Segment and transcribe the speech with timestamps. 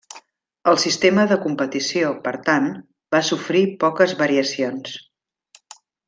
[0.71, 2.69] El sistema de competició, per tant,
[3.17, 4.97] va sofrir poques variacions.